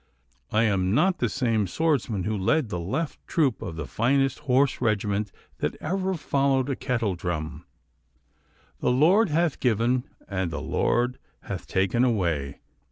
I 0.51 0.63
am 0.63 0.95
not 0.95 1.19
the 1.19 1.29
same 1.29 1.67
swordsman 1.67 2.23
who 2.23 2.35
led 2.35 2.69
the 2.69 2.79
left 2.79 3.19
troop 3.27 3.61
of 3.61 3.75
the 3.75 3.85
finest 3.85 4.39
horse 4.39 4.81
regiment 4.81 5.31
that 5.59 5.75
ever 5.79 6.15
followed 6.15 6.71
a 6.71 6.75
kettledrum. 6.75 7.65
The 8.79 8.89
Lord 8.91 9.29
hath 9.29 9.59
given, 9.59 10.05
and 10.27 10.49
the 10.49 10.59
Lord 10.59 11.19
hath 11.41 11.67
taken 11.67 12.03
away! 12.03 12.61